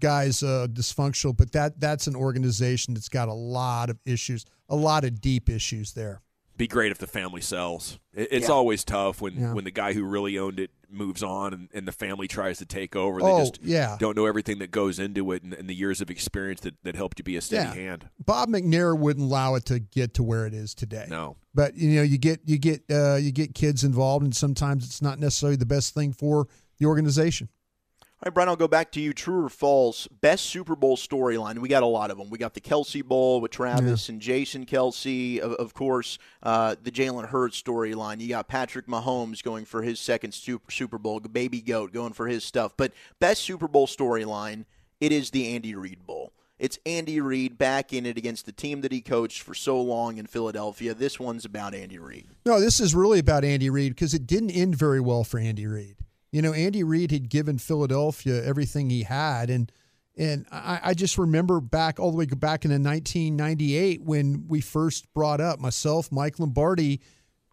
guys 0.00 0.42
uh, 0.42 0.66
dysfunctional, 0.70 1.36
but 1.36 1.52
that 1.52 1.80
that's 1.80 2.06
an 2.06 2.16
organization 2.16 2.94
that's 2.94 3.08
got 3.08 3.28
a 3.28 3.34
lot 3.34 3.90
of 3.90 3.98
issues, 4.04 4.44
a 4.68 4.76
lot 4.76 5.04
of 5.04 5.20
deep 5.20 5.48
issues 5.48 5.92
there. 5.92 6.22
Be 6.56 6.66
great 6.66 6.92
if 6.92 6.98
the 6.98 7.06
family 7.06 7.40
sells. 7.40 7.98
It's 8.12 8.48
yeah. 8.48 8.54
always 8.54 8.84
tough 8.84 9.22
when, 9.22 9.40
yeah. 9.40 9.54
when 9.54 9.64
the 9.64 9.70
guy 9.70 9.94
who 9.94 10.04
really 10.04 10.38
owned 10.38 10.60
it 10.60 10.70
moves 10.90 11.22
on 11.22 11.54
and, 11.54 11.68
and 11.72 11.88
the 11.88 11.92
family 11.92 12.28
tries 12.28 12.58
to 12.58 12.66
take 12.66 12.94
over. 12.94 13.20
They 13.20 13.26
oh, 13.26 13.38
just 13.38 13.60
yeah. 13.62 13.96
don't 13.98 14.14
know 14.14 14.26
everything 14.26 14.58
that 14.58 14.70
goes 14.70 14.98
into 14.98 15.32
it 15.32 15.42
and, 15.42 15.54
and, 15.54 15.70
the 15.70 15.74
years 15.74 16.00
of 16.00 16.10
experience 16.10 16.60
that, 16.60 16.74
that 16.82 16.96
helped 16.96 17.18
you 17.18 17.24
be 17.24 17.36
a 17.36 17.40
steady 17.40 17.66
yeah. 17.66 17.74
hand. 17.74 18.08
Bob 18.22 18.50
McNair 18.50 18.98
wouldn't 18.98 19.24
allow 19.24 19.54
it 19.54 19.64
to 19.66 19.78
get 19.78 20.12
to 20.14 20.22
where 20.22 20.46
it 20.46 20.52
is 20.52 20.74
today. 20.74 21.06
No, 21.08 21.36
but 21.54 21.76
you 21.76 21.96
know 21.96 22.02
you 22.02 22.18
get 22.18 22.40
you 22.44 22.58
get 22.58 22.82
uh, 22.90 23.16
you 23.16 23.32
get 23.32 23.54
kids 23.54 23.82
involved, 23.84 24.24
and 24.24 24.36
sometimes 24.36 24.84
it's 24.84 25.00
not 25.00 25.18
necessarily 25.18 25.56
the 25.56 25.66
best 25.66 25.94
thing 25.94 26.12
for 26.12 26.46
the 26.78 26.86
organization. 26.86 27.48
All 28.22 28.28
right, 28.28 28.34
Brian, 28.34 28.50
I'll 28.50 28.56
go 28.56 28.68
back 28.68 28.92
to 28.92 29.00
you. 29.00 29.14
True 29.14 29.46
or 29.46 29.48
false? 29.48 30.06
Best 30.08 30.44
Super 30.44 30.76
Bowl 30.76 30.98
storyline. 30.98 31.58
We 31.60 31.70
got 31.70 31.82
a 31.82 31.86
lot 31.86 32.10
of 32.10 32.18
them. 32.18 32.28
We 32.28 32.36
got 32.36 32.52
the 32.52 32.60
Kelce 32.60 33.02
Bowl 33.02 33.40
with 33.40 33.50
Travis 33.50 34.08
yeah. 34.08 34.12
and 34.12 34.20
Jason 34.20 34.66
Kelce. 34.66 35.38
of, 35.38 35.52
of 35.52 35.72
course. 35.72 36.18
Uh, 36.42 36.76
the 36.82 36.90
Jalen 36.90 37.28
Hurts 37.30 37.62
storyline. 37.62 38.20
You 38.20 38.28
got 38.28 38.46
Patrick 38.46 38.86
Mahomes 38.86 39.42
going 39.42 39.64
for 39.64 39.80
his 39.80 39.98
second 39.98 40.34
Super, 40.34 40.70
Super 40.70 40.98
Bowl. 40.98 41.18
Baby 41.20 41.62
Goat 41.62 41.94
going 41.94 42.12
for 42.12 42.28
his 42.28 42.44
stuff. 42.44 42.74
But 42.76 42.92
best 43.20 43.42
Super 43.42 43.68
Bowl 43.68 43.86
storyline. 43.86 44.66
It 45.00 45.12
is 45.12 45.30
the 45.30 45.54
Andy 45.54 45.74
Reid 45.74 46.06
Bowl. 46.06 46.34
It's 46.58 46.78
Andy 46.84 47.22
Reid 47.22 47.56
back 47.56 47.94
in 47.94 48.04
it 48.04 48.18
against 48.18 48.44
the 48.44 48.52
team 48.52 48.82
that 48.82 48.92
he 48.92 49.00
coached 49.00 49.40
for 49.40 49.54
so 49.54 49.80
long 49.80 50.18
in 50.18 50.26
Philadelphia. 50.26 50.92
This 50.92 51.18
one's 51.18 51.46
about 51.46 51.74
Andy 51.74 51.98
Reid. 51.98 52.26
No, 52.44 52.60
this 52.60 52.80
is 52.80 52.94
really 52.94 53.18
about 53.18 53.46
Andy 53.46 53.70
Reid 53.70 53.94
because 53.94 54.12
it 54.12 54.26
didn't 54.26 54.50
end 54.50 54.76
very 54.76 55.00
well 55.00 55.24
for 55.24 55.38
Andy 55.40 55.66
Reid. 55.66 55.96
You 56.32 56.42
know, 56.42 56.52
Andy 56.52 56.84
Reid 56.84 57.10
had 57.10 57.28
given 57.28 57.58
Philadelphia 57.58 58.44
everything 58.44 58.90
he 58.90 59.02
had, 59.02 59.50
and 59.50 59.70
and 60.16 60.46
I, 60.52 60.80
I, 60.84 60.94
just 60.94 61.16
remember 61.18 61.60
back 61.60 61.98
all 61.98 62.10
the 62.10 62.16
way 62.16 62.26
back 62.26 62.64
in 62.64 62.70
1998 62.70 64.02
when 64.02 64.44
we 64.48 64.60
first 64.60 65.12
brought 65.14 65.40
up 65.40 65.60
myself, 65.60 66.12
Mike 66.12 66.38
Lombardi, 66.38 67.00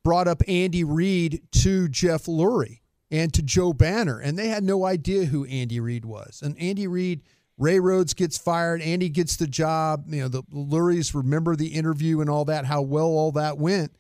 brought 0.04 0.28
up 0.28 0.42
Andy 0.48 0.84
Reid 0.84 1.44
to 1.52 1.88
Jeff 1.88 2.26
Lurie 2.26 2.82
and 3.10 3.34
to 3.34 3.42
Joe 3.42 3.74
Banner, 3.74 4.20
and 4.20 4.38
they 4.38 4.50
had 4.50 4.64
no 4.64 4.86
idea 4.86 5.26
who 5.26 5.46
Andy 5.46 5.80
Reid 5.80 6.04
was. 6.04 6.42
And 6.44 6.60
Andy 6.60 6.88
Reid, 6.88 7.22
Ray 7.58 7.80
Rhodes 7.80 8.14
gets 8.14 8.38
fired, 8.38 8.82
Andy 8.82 9.10
gets 9.10 9.38
the 9.38 9.48
job. 9.48 10.06
You 10.08 10.24
know, 10.24 10.28
the 10.28 10.44
Luries 10.52 11.16
remember 11.16 11.56
the 11.56 11.68
interview 11.68 12.22
and 12.22 12.30
all 12.30 12.46
that, 12.46 12.66
how 12.66 12.82
well 12.82 13.06
all 13.06 13.32
that 13.34 13.58
went 13.58 13.94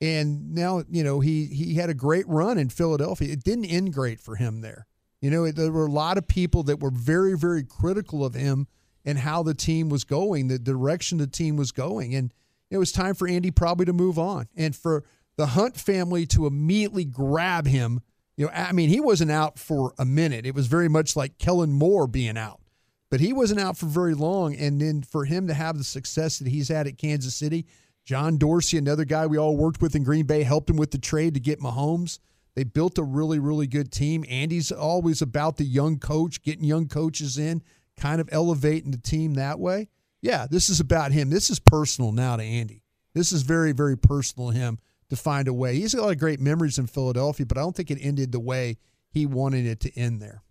and 0.00 0.54
now 0.54 0.82
you 0.88 1.04
know 1.04 1.20
he 1.20 1.46
he 1.46 1.74
had 1.74 1.90
a 1.90 1.94
great 1.94 2.26
run 2.28 2.58
in 2.58 2.68
Philadelphia. 2.68 3.32
It 3.32 3.44
didn't 3.44 3.66
end 3.66 3.92
great 3.92 4.20
for 4.20 4.36
him 4.36 4.60
there. 4.60 4.86
You 5.20 5.30
know, 5.30 5.50
there 5.50 5.70
were 5.70 5.86
a 5.86 5.90
lot 5.90 6.16
of 6.16 6.26
people 6.26 6.62
that 6.64 6.80
were 6.80 6.90
very 6.90 7.36
very 7.36 7.64
critical 7.64 8.24
of 8.24 8.34
him 8.34 8.66
and 9.04 9.18
how 9.18 9.42
the 9.42 9.54
team 9.54 9.88
was 9.88 10.04
going, 10.04 10.48
the 10.48 10.58
direction 10.58 11.18
the 11.18 11.26
team 11.26 11.56
was 11.56 11.72
going, 11.72 12.14
and 12.14 12.32
it 12.70 12.78
was 12.78 12.92
time 12.92 13.14
for 13.14 13.28
Andy 13.28 13.50
probably 13.50 13.86
to 13.86 13.92
move 13.92 14.18
on 14.18 14.48
and 14.56 14.74
for 14.74 15.04
the 15.36 15.46
Hunt 15.46 15.76
family 15.76 16.26
to 16.26 16.46
immediately 16.46 17.04
grab 17.04 17.66
him. 17.66 18.00
You 18.36 18.46
know, 18.46 18.52
I 18.52 18.72
mean, 18.72 18.88
he 18.88 19.00
wasn't 19.00 19.30
out 19.30 19.58
for 19.58 19.92
a 19.98 20.04
minute. 20.04 20.46
It 20.46 20.54
was 20.54 20.66
very 20.66 20.88
much 20.88 21.16
like 21.16 21.38
Kellen 21.38 21.72
Moore 21.72 22.06
being 22.06 22.38
out, 22.38 22.60
but 23.10 23.20
he 23.20 23.32
wasn't 23.32 23.60
out 23.60 23.76
for 23.76 23.86
very 23.86 24.14
long. 24.14 24.54
And 24.54 24.80
then 24.80 25.02
for 25.02 25.24
him 25.24 25.46
to 25.48 25.54
have 25.54 25.76
the 25.76 25.84
success 25.84 26.38
that 26.38 26.48
he's 26.48 26.68
had 26.68 26.86
at 26.86 26.98
Kansas 26.98 27.34
City, 27.34 27.66
John 28.10 28.38
Dorsey, 28.38 28.76
another 28.76 29.04
guy 29.04 29.28
we 29.28 29.38
all 29.38 29.56
worked 29.56 29.80
with 29.80 29.94
in 29.94 30.02
Green 30.02 30.26
Bay, 30.26 30.42
helped 30.42 30.68
him 30.68 30.76
with 30.76 30.90
the 30.90 30.98
trade 30.98 31.34
to 31.34 31.38
get 31.38 31.60
Mahomes. 31.60 32.18
They 32.56 32.64
built 32.64 32.98
a 32.98 33.04
really, 33.04 33.38
really 33.38 33.68
good 33.68 33.92
team. 33.92 34.24
Andy's 34.28 34.72
always 34.72 35.22
about 35.22 35.58
the 35.58 35.64
young 35.64 36.00
coach, 36.00 36.42
getting 36.42 36.64
young 36.64 36.88
coaches 36.88 37.38
in, 37.38 37.62
kind 37.96 38.20
of 38.20 38.28
elevating 38.32 38.90
the 38.90 38.98
team 38.98 39.34
that 39.34 39.60
way. 39.60 39.90
Yeah, 40.20 40.48
this 40.50 40.68
is 40.68 40.80
about 40.80 41.12
him. 41.12 41.30
This 41.30 41.50
is 41.50 41.60
personal 41.60 42.10
now 42.10 42.34
to 42.34 42.42
Andy. 42.42 42.82
This 43.14 43.30
is 43.30 43.42
very, 43.42 43.70
very 43.70 43.96
personal 43.96 44.50
to 44.50 44.58
him 44.58 44.80
to 45.10 45.14
find 45.14 45.46
a 45.46 45.54
way. 45.54 45.76
He's 45.76 45.94
got 45.94 46.00
a 46.00 46.06
lot 46.06 46.12
of 46.12 46.18
great 46.18 46.40
memories 46.40 46.80
in 46.80 46.88
Philadelphia, 46.88 47.46
but 47.46 47.58
I 47.58 47.60
don't 47.60 47.76
think 47.76 47.92
it 47.92 47.98
ended 48.00 48.32
the 48.32 48.40
way 48.40 48.78
he 49.12 49.24
wanted 49.24 49.66
it 49.66 49.78
to 49.82 49.96
end 49.96 50.20
there. 50.20 50.42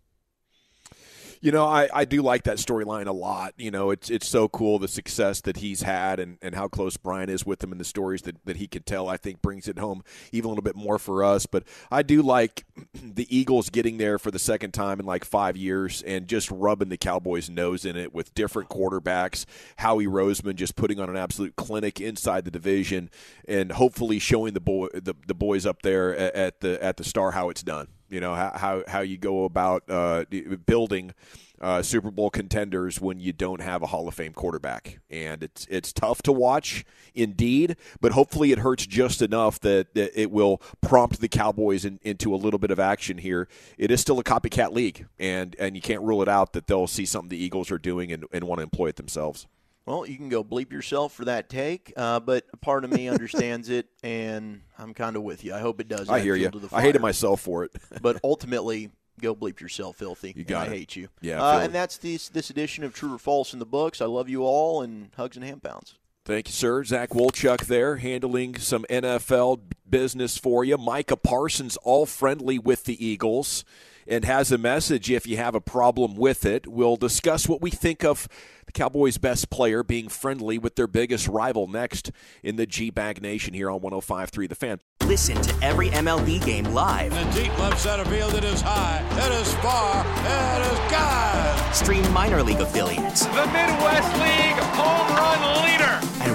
You 1.42 1.54
know, 1.54 1.66
I, 1.66 1.88
I 1.94 2.04
do 2.04 2.22
like 2.22 2.44
that 2.44 2.58
storyline 2.58 3.08
a 3.08 3.14
lot. 3.14 3.54
You 3.58 3.72
know, 3.72 3.92
it's 3.92 4.10
it's 4.10 4.28
so 4.28 4.50
cool 4.50 4.78
the 4.78 4.90
success 4.90 5.40
that 5.42 5.58
he's 5.58 5.84
had 5.84 6.20
and, 6.20 6.38
and 6.42 6.54
how 6.54 6.68
close 6.68 6.98
Brian 6.98 7.30
is 7.30 7.46
with 7.46 7.64
him 7.64 7.72
and 7.72 7.80
the 7.80 7.86
stories 7.86 8.24
that, 8.24 8.36
that 8.46 8.58
he 8.58 8.68
can 8.68 8.84
tell, 8.84 9.08
I 9.08 9.16
think 9.16 9.42
brings 9.42 9.70
it 9.70 9.80
home 9.80 10.04
even 10.34 10.48
a 10.48 10.50
little 10.50 10.64
bit 10.64 10.76
more 10.76 11.00
for 11.00 11.24
us. 11.24 11.46
But 11.46 11.64
I 11.90 12.04
do 12.04 12.22
like 12.22 12.66
the 12.94 13.26
Eagles 13.36 13.70
getting 13.70 13.98
there 13.98 14.20
for 14.20 14.32
the 14.32 14.40
second 14.40 14.74
time 14.74 15.00
in 15.00 15.06
like 15.06 15.24
five 15.24 15.56
years 15.56 16.02
and 16.02 16.28
just 16.28 16.52
rubbing 16.52 16.90
the 16.90 16.98
Cowboys' 16.98 17.50
nose 17.50 17.86
in 17.86 17.96
it 17.96 18.14
with 18.14 18.34
different 18.34 18.68
quarterbacks. 18.68 19.46
Howie 19.78 20.08
Roseman 20.08 20.56
just 20.56 20.76
putting 20.76 21.00
on 21.00 21.10
an 21.10 21.16
absolute 21.16 21.56
clinic 21.56 22.02
inside 22.02 22.44
the 22.44 22.52
division 22.52 23.10
and 23.48 23.72
hopefully 23.72 24.20
showing 24.20 24.54
the 24.54 24.60
boy 24.60 24.88
the, 24.94 25.16
the 25.26 25.34
boys 25.34 25.66
up 25.66 25.84
there 25.84 26.16
at 26.18 26.60
the 26.60 26.84
at 26.84 26.98
the 26.98 27.06
star 27.06 27.32
how 27.32 27.50
it's 27.50 27.64
done. 27.64 27.88
You 28.10 28.20
know 28.20 28.34
how 28.34 28.84
how, 28.88 29.02
you 29.02 29.18
go 29.18 29.46
about 29.46 29.84
uh, 29.88 30.26
building 30.66 31.14
uh, 31.62 31.82
Super 31.82 32.10
Bowl 32.10 32.30
contenders 32.30 33.00
when 33.00 33.20
you 33.20 33.34
don't 33.34 33.62
have 33.62 33.82
a 33.82 33.88
Hall 33.88 34.08
of 34.08 34.14
Fame 34.14 34.34
quarterback, 34.34 35.00
and 35.10 35.44
it's 35.44 35.68
it's 35.70 35.94
tough 35.94 36.22
to 36.24 36.32
watch 36.32 36.86
indeed. 37.14 37.76
But 38.02 38.14
hopefully, 38.14 38.52
it 38.52 38.60
hurts 38.60 38.88
just 38.88 39.22
enough 39.22 39.60
that, 39.62 39.94
that 39.94 40.20
it 40.20 40.32
will 40.32 40.62
prompt 40.82 41.22
the 41.22 41.28
Cowboys 41.28 41.86
in, 41.86 42.00
into 42.02 42.34
a 42.34 42.38
little 42.38 42.60
bit 42.60 42.72
of 42.72 42.80
action 42.80 43.18
here. 43.20 43.48
It 43.78 43.92
is 43.92 44.02
still 44.02 44.20
a 44.20 44.24
copycat 44.24 44.72
league, 44.72 45.06
and 45.20 45.56
and 45.60 45.76
you 45.76 45.82
can't 45.82 46.02
rule 46.02 46.22
it 46.22 46.28
out 46.28 46.54
that 46.54 46.68
they'll 46.68 46.88
see 46.88 47.06
something 47.06 47.30
the 47.30 47.44
Eagles 47.44 47.70
are 47.72 47.80
doing 47.80 48.12
and, 48.12 48.26
and 48.32 48.46
want 48.46 48.60
to 48.60 48.64
employ 48.64 48.88
it 48.88 48.96
themselves. 48.96 49.48
Well, 49.90 50.06
you 50.06 50.18
can 50.18 50.30
go 50.30 50.44
bleep 50.44 50.72
yourself 50.72 51.14
for 51.14 51.26
that 51.26 51.50
take, 51.50 51.92
uh, 51.98 52.20
but 52.20 52.46
part 52.62 52.84
of 52.84 52.92
me 52.92 53.10
understands 53.10 53.70
it, 53.70 53.88
and 54.04 54.62
I'm 54.78 54.94
kind 54.94 55.16
of 55.16 55.24
with 55.24 55.44
you. 55.44 55.56
I 55.56 55.62
hope 55.62 55.82
it 55.82 55.88
does. 55.88 56.10
I 56.10 56.20
hear 56.20 56.36
you. 56.36 56.52
I 56.72 56.84
hated 56.84 57.02
myself 57.02 57.42
for 57.42 57.64
it, 57.64 57.72
but 58.02 58.20
ultimately, 58.24 58.92
go 59.20 59.34
bleep 59.34 59.60
yourself, 59.60 59.96
filthy. 59.96 60.32
You 60.36 60.44
got 60.44 60.68
I 60.68 60.72
it. 60.72 60.78
hate 60.78 60.96
you. 60.96 61.08
Yeah, 61.22 61.42
uh, 61.42 61.62
and 61.62 61.74
that's 61.74 61.98
this 61.98 62.30
this 62.30 62.52
edition 62.52 62.84
of 62.84 62.94
True 62.94 63.16
or 63.16 63.18
False 63.18 63.52
in 63.52 63.58
the 63.58 63.66
books. 63.66 64.00
I 64.00 64.06
love 64.06 64.30
you 64.30 64.44
all, 64.44 64.84
and 64.84 65.10
hugs 65.18 65.36
and 65.36 65.44
hand 65.44 65.64
pounds. 65.64 65.96
Thank 66.24 66.50
you, 66.50 66.54
sir. 66.54 66.84
Zach 66.84 67.10
Wolchuk 67.10 67.66
there 67.66 67.96
handling 67.96 68.58
some 68.58 68.86
NFL 68.92 69.62
business 69.90 70.38
for 70.38 70.64
you. 70.64 70.78
Micah 70.78 71.18
Parsons, 71.18 71.78
all 71.78 72.06
friendly 72.06 72.60
with 72.60 72.84
the 72.84 73.04
Eagles, 73.04 73.66
and 74.08 74.26
has 74.26 74.52
a 74.52 74.58
message 74.58 75.10
if 75.10 75.28
you 75.28 75.38
have 75.38 75.56
a 75.56 75.62
problem 75.62 76.16
with 76.16 76.46
it. 76.46 76.68
We'll 76.68 76.96
discuss 76.96 77.48
what 77.48 77.62
we 77.62 77.70
think 77.70 78.04
of 78.04 78.28
the 78.66 78.72
Cowboys' 78.72 79.18
best 79.18 79.50
player 79.50 79.84
being 79.84 80.10
friendly 80.10 80.58
with 80.60 80.76
their 80.76 80.86
biggest 80.86 81.28
rival 81.28 81.68
next 81.68 82.12
in 82.44 82.56
the 82.56 82.68
G 82.68 82.92
Bag 82.92 83.22
Nation 83.22 83.54
here 83.54 83.70
on 83.70 83.80
105.3 83.80 84.48
The 84.48 84.56
Fan. 84.56 84.80
Listen 85.06 85.42
to 85.42 85.56
every 85.64 85.90
MLB 85.90 86.46
game 86.46 86.66
live. 86.66 87.12
In 87.14 87.30
the 87.30 87.42
deep 87.42 87.60
left 87.60 87.80
center 87.80 88.06
field, 88.06 88.36
it 88.36 88.44
is 88.44 88.62
high, 88.62 89.04
it 89.18 89.42
is 89.42 89.54
far, 89.56 90.06
it 90.06 90.72
is 90.72 90.92
gone. 90.92 91.74
Stream 91.74 92.14
minor 92.14 92.44
league 92.44 92.62
affiliates. 92.62 93.26
The 93.26 93.48
Midwest 93.48 94.14
League 94.20 94.60
home 94.78 95.16
run 95.16 95.64
leader. 95.66 95.89